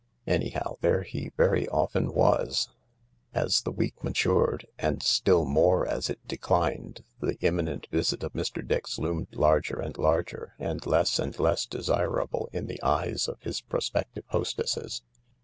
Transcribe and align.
Anyhow, 0.25 0.77
there 0.81 1.03
he 1.03 1.29
very 1.37 1.67
often 1.67 2.11
was. 2.11 2.69
As 3.35 3.61
the 3.61 3.69
week 3.71 4.03
matured, 4.03 4.65
and 4.79 5.03
still 5.03 5.45
more 5.45 5.87
as 5.87 6.09
it 6.09 6.19
declined, 6.27 7.03
the 7.19 7.37
imminent 7.41 7.85
visit 7.91 8.23
of 8.23 8.33
Mr. 8.33 8.67
Dix 8.67 8.97
loomed 8.97 9.27
larger 9.33 9.79
and 9.79 9.95
larger 9.99 10.55
and 10.57 10.83
less 10.87 11.19
and 11.19 11.37
less 11.37 11.67
desirable 11.67 12.49
in 12.51 12.65
the 12.65 12.81
eyes 12.81 13.27
of 13.27 13.39
his 13.41 13.61
prospective 13.61 14.23
hostesses. 14.29 15.03